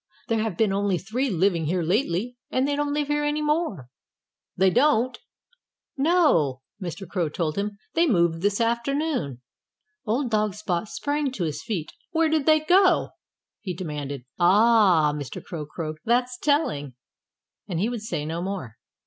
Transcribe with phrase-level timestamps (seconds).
[0.29, 2.35] "There have been only three living here lately.
[2.49, 3.87] And they don't live here any more."
[4.57, 5.21] "They don't!" Spot
[5.95, 6.03] cried.
[6.05, 7.07] "No!" Mr.
[7.07, 7.77] Crow told him.
[7.93, 9.43] "They moved this afternoon."
[10.03, 11.91] Old dog Spot sprang to his feet.
[12.09, 13.09] "Where did they go?"
[13.59, 14.25] he demanded.
[14.39, 15.39] "Ah!" Mr.
[15.43, 15.99] Crow croaked.
[16.03, 16.95] "That's telling."
[17.67, 18.77] And he would say no more.